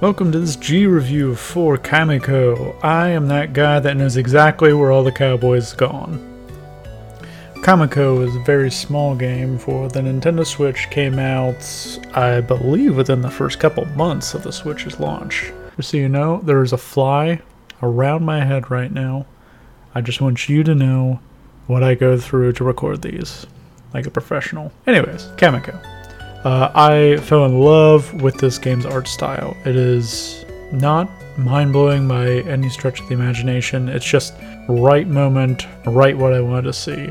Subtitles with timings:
[0.00, 2.78] Welcome to this G review for Kamiko.
[2.84, 6.20] I am that guy that knows exactly where all the cowboys gone.
[7.64, 10.88] Kamiko is a very small game for the Nintendo Switch.
[10.90, 15.50] Came out, I believe, within the first couple months of the Switch's launch.
[15.74, 17.42] Just so you know, there is a fly
[17.82, 19.26] around my head right now.
[19.96, 21.18] I just want you to know
[21.66, 23.48] what I go through to record these,
[23.92, 24.70] like a professional.
[24.86, 25.97] Anyways, Kamiko.
[26.44, 29.56] Uh, I fell in love with this game's art style.
[29.64, 33.88] It is not mind blowing by any stretch of the imagination.
[33.88, 34.34] It's just
[34.68, 37.10] right moment, right what I wanted to see.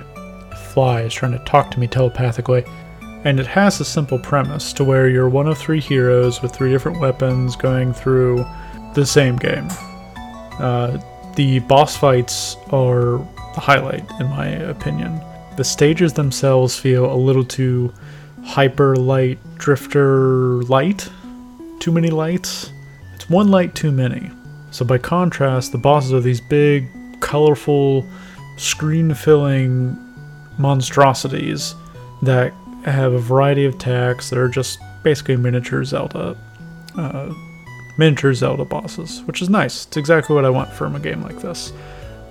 [0.74, 2.64] Fly is trying to talk to me telepathically.
[3.26, 6.72] And it has a simple premise to where you're one of three heroes with three
[6.72, 8.46] different weapons going through
[8.94, 9.68] the same game.
[10.60, 10.98] Uh,
[11.36, 13.18] the boss fights are
[13.54, 15.20] the highlight, in my opinion.
[15.58, 17.94] The stages themselves feel a little too
[18.44, 21.10] hyper light, drifter light.
[21.80, 22.72] Too many lights.
[23.16, 24.32] It's one light too many.
[24.72, 26.88] So, by contrast, the bosses are these big,
[27.20, 28.06] colorful,
[28.58, 29.98] screen filling
[30.58, 31.76] monstrosities
[32.24, 36.36] that have a variety of attacks that are just basically miniature Zelda.
[36.96, 37.34] Uh,
[37.98, 39.86] miniature Zelda bosses, which is nice.
[39.86, 41.72] It's exactly what I want from a game like this.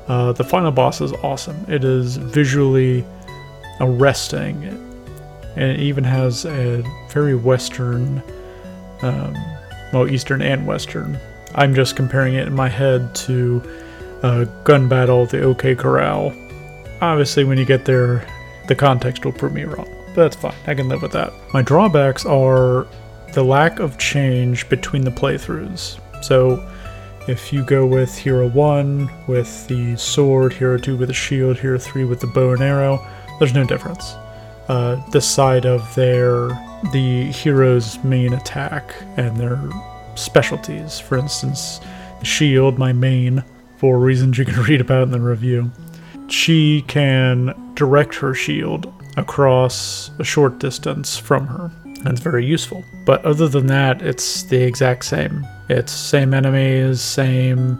[0.08, 1.64] Uh, the final boss is awesome.
[1.68, 3.04] It is visually
[3.80, 4.64] arresting,
[5.56, 8.22] and it even has a very Western,
[9.02, 9.34] um,
[9.92, 11.18] well, Eastern and Western.
[11.54, 13.62] I'm just comparing it in my head to
[14.22, 16.34] uh, Gun Battle, the OK Corral.
[17.00, 18.26] Obviously, when you get there,
[18.68, 20.54] the context will prove me wrong, but that's fine.
[20.66, 21.32] I can live with that.
[21.52, 22.86] My drawbacks are
[23.32, 25.98] the lack of change between the playthroughs.
[26.22, 26.66] So,
[27.28, 31.78] if you go with Hero 1 with the sword, Hero 2 with the shield, Hero
[31.78, 33.04] 3 with the bow and arrow,
[33.38, 34.14] there's no difference.
[34.68, 36.48] Uh, this side of their
[36.92, 39.60] the hero's main attack and their
[40.16, 40.98] specialties.
[40.98, 41.80] For instance,
[42.18, 43.44] the shield, my main,
[43.76, 45.70] for reasons you can read about in the review.
[46.28, 51.70] She can direct her shield across a short distance from her.
[51.84, 52.84] And it's very useful.
[53.04, 55.46] But other than that, it's the exact same.
[55.68, 57.78] It's same enemies, same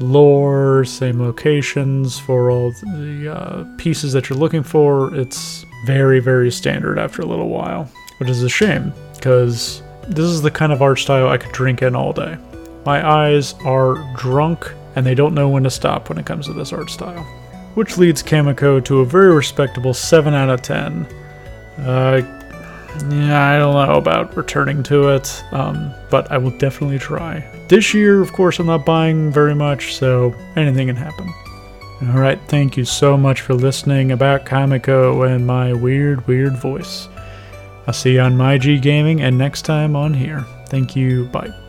[0.00, 5.14] lore, same locations for all the uh, pieces that you're looking for.
[5.14, 10.42] It's very, very standard after a little while, which is a shame because this is
[10.42, 12.36] the kind of art style I could drink in all day.
[12.84, 16.52] My eyes are drunk and they don't know when to stop when it comes to
[16.52, 17.22] this art style.
[17.74, 21.06] Which leads Kamiko to a very respectable 7 out of 10.
[21.78, 22.37] Uh,
[23.10, 27.44] yeah, I don't know about returning to it, um, but I will definitely try.
[27.68, 31.32] This year, of course, I'm not buying very much, so anything can happen.
[32.02, 37.08] Alright, thank you so much for listening about Kamiko and my weird, weird voice.
[37.86, 40.44] I'll see you on My G Gaming and next time on here.
[40.66, 41.67] Thank you, bye.